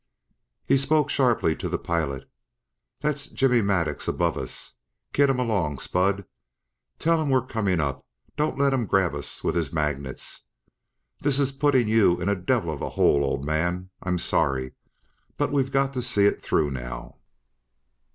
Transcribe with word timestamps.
He 0.65 0.77
spoke 0.77 1.11
sharply 1.11 1.55
to 1.57 1.69
the 1.69 1.77
pilot. 1.77 2.27
"That's 3.01 3.27
Jimmy 3.27 3.61
Maddux 3.61 4.07
above 4.07 4.35
us 4.35 4.73
kid 5.13 5.29
him 5.29 5.37
along, 5.39 5.77
Spud! 5.77 6.25
Tell 6.97 7.21
him 7.21 7.29
we're 7.29 7.45
coming 7.45 7.79
up, 7.79 8.03
don't 8.35 8.57
let 8.57 8.73
him 8.73 8.87
grab 8.87 9.13
us 9.13 9.43
with 9.43 9.53
his 9.53 9.71
magnets! 9.71 10.47
This 11.19 11.39
is 11.39 11.51
putting 11.51 11.87
you 11.87 12.19
in 12.19 12.29
a 12.29 12.35
devil 12.35 12.73
of 12.73 12.81
a 12.81 12.89
hole, 12.89 13.23
old 13.23 13.45
man. 13.45 13.91
I'm 14.01 14.17
sorry! 14.17 14.73
but 15.37 15.51
we've 15.51 15.71
got 15.71 15.93
to 15.93 16.01
see 16.01 16.25
it 16.25 16.41
through 16.41 16.71
now. 16.71 17.17